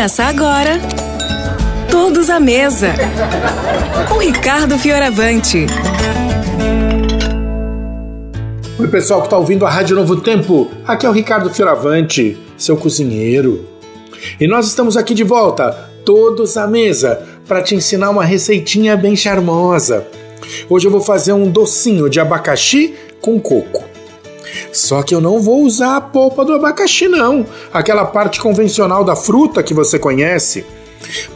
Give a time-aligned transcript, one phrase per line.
[0.00, 0.80] Começa agora.
[1.90, 2.94] Todos à mesa.
[4.08, 5.66] Com Ricardo Fioravante.
[8.78, 10.70] Oi, pessoal que está ouvindo a Rádio Novo Tempo.
[10.86, 13.68] Aqui é o Ricardo Fioravante, seu cozinheiro.
[14.40, 19.14] E nós estamos aqui de volta, todos à mesa, para te ensinar uma receitinha bem
[19.14, 20.06] charmosa.
[20.70, 23.89] Hoje eu vou fazer um docinho de abacaxi com coco.
[24.72, 27.46] Só que eu não vou usar a polpa do abacaxi, não.
[27.72, 30.64] Aquela parte convencional da fruta que você conhece.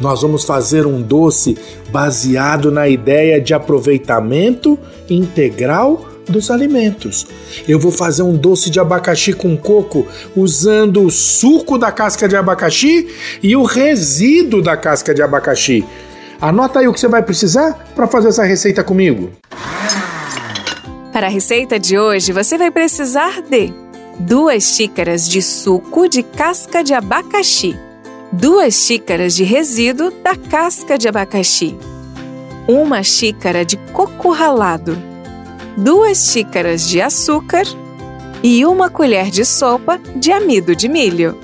[0.00, 1.56] Nós vamos fazer um doce
[1.90, 4.78] baseado na ideia de aproveitamento
[5.08, 7.26] integral dos alimentos.
[7.68, 12.36] Eu vou fazer um doce de abacaxi com coco usando o suco da casca de
[12.36, 13.08] abacaxi
[13.42, 15.84] e o resíduo da casca de abacaxi.
[16.40, 19.30] Anota aí o que você vai precisar para fazer essa receita comigo.
[21.14, 23.72] Para a receita de hoje, você vai precisar de
[24.18, 27.78] duas xícaras de suco de casca de abacaxi,
[28.32, 31.78] duas xícaras de resíduo da casca de abacaxi,
[32.66, 34.98] uma xícara de coco ralado,
[35.76, 37.62] duas xícaras de açúcar
[38.42, 41.38] e uma colher de sopa de amido de milho.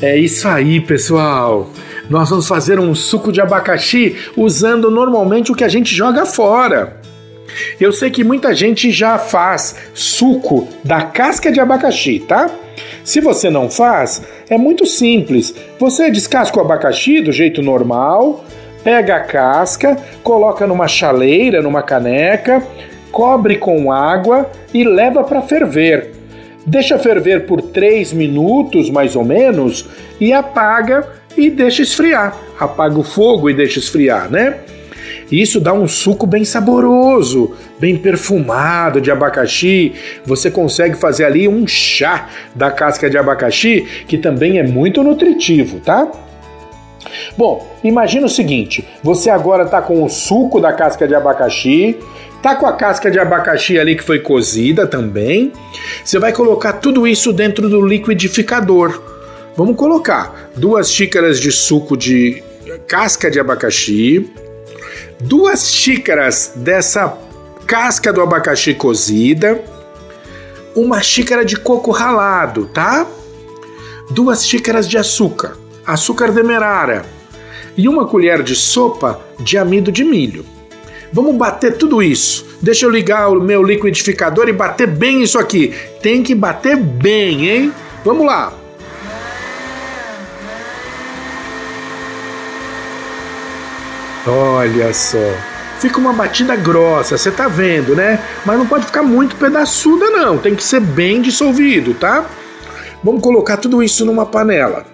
[0.00, 1.70] É isso aí, pessoal!
[2.08, 6.99] Nós vamos fazer um suco de abacaxi usando normalmente o que a gente joga fora.
[7.80, 12.50] Eu sei que muita gente já faz suco da casca de abacaxi, tá?
[13.04, 15.54] Se você não faz, é muito simples.
[15.78, 18.44] Você descasca o abacaxi do jeito normal,
[18.84, 22.62] pega a casca, coloca numa chaleira, numa caneca,
[23.10, 26.12] cobre com água e leva para ferver.
[26.66, 29.86] Deixa ferver por 3 minutos mais ou menos
[30.20, 32.36] e apaga e deixa esfriar.
[32.58, 34.58] Apaga o fogo e deixa esfriar, né?
[35.30, 39.92] Isso dá um suco bem saboroso, bem perfumado de abacaxi.
[40.24, 45.78] Você consegue fazer ali um chá da casca de abacaxi, que também é muito nutritivo,
[45.80, 46.10] tá?
[47.36, 51.96] Bom, imagina o seguinte: você agora está com o suco da casca de abacaxi,
[52.42, 55.52] tá com a casca de abacaxi ali que foi cozida também.
[56.04, 59.00] Você vai colocar tudo isso dentro do liquidificador.
[59.56, 62.42] Vamos colocar duas xícaras de suco de
[62.86, 64.30] casca de abacaxi,
[65.20, 67.16] duas xícaras dessa
[67.66, 69.62] casca do abacaxi cozida,
[70.74, 73.06] uma xícara de coco ralado, tá?
[74.10, 77.04] Duas xícaras de açúcar, açúcar demerara
[77.76, 80.44] e uma colher de sopa de amido de milho.
[81.12, 82.46] Vamos bater tudo isso.
[82.62, 85.74] Deixa eu ligar o meu liquidificador e bater bem isso aqui.
[86.02, 87.72] Tem que bater bem, hein?
[88.04, 88.59] Vamos lá.
[94.26, 95.18] Olha só.
[95.78, 98.22] Fica uma batida grossa, você tá vendo, né?
[98.44, 100.36] Mas não pode ficar muito pedaçuda, não.
[100.36, 102.26] Tem que ser bem dissolvido, tá?
[103.02, 104.84] Vamos colocar tudo isso numa panela.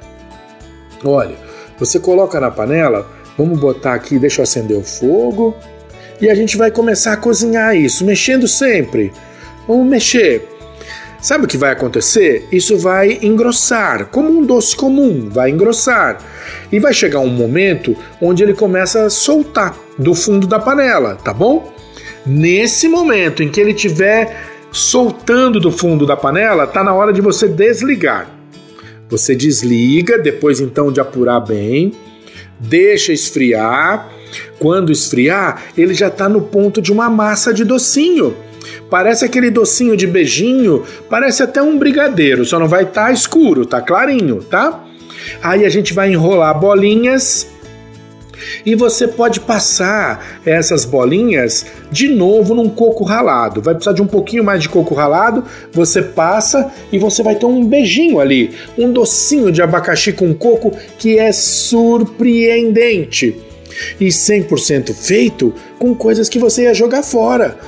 [1.04, 1.34] Olha,
[1.76, 5.56] você coloca na panela, vamos botar aqui, deixa eu acender o fogo.
[6.20, 9.12] E a gente vai começar a cozinhar isso, mexendo sempre.
[9.66, 10.55] Vamos mexer.
[11.26, 12.46] Sabe o que vai acontecer?
[12.52, 16.24] Isso vai engrossar, como um doce comum, vai engrossar.
[16.70, 21.34] E vai chegar um momento onde ele começa a soltar do fundo da panela, tá
[21.34, 21.74] bom?
[22.24, 27.20] Nesse momento em que ele estiver soltando do fundo da panela, tá na hora de
[27.20, 28.30] você desligar.
[29.08, 31.92] Você desliga, depois então de apurar bem,
[32.60, 34.12] deixa esfriar.
[34.60, 38.45] Quando esfriar, ele já está no ponto de uma massa de docinho.
[38.90, 43.66] Parece aquele docinho de beijinho, parece até um brigadeiro, só não vai estar tá escuro,
[43.66, 44.84] tá clarinho, tá?
[45.42, 47.48] Aí a gente vai enrolar bolinhas
[48.64, 53.62] e você pode passar essas bolinhas de novo num coco ralado.
[53.62, 55.42] Vai precisar de um pouquinho mais de coco ralado,
[55.72, 60.70] você passa e você vai ter um beijinho ali, um docinho de abacaxi com coco
[60.98, 63.40] que é surpreendente.
[64.00, 67.58] E 100% feito com coisas que você ia jogar fora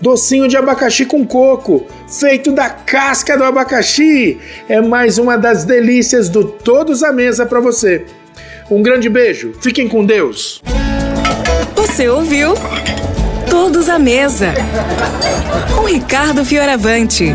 [0.00, 4.38] docinho de abacaxi com coco, feito da casca do abacaxi.
[4.68, 8.04] É mais uma das delícias do Todos à Mesa para você.
[8.70, 10.62] Um grande beijo, fiquem com Deus.
[11.74, 12.54] Você ouviu?
[13.50, 14.52] Todos à Mesa,
[15.74, 17.34] com Ricardo Fioravante.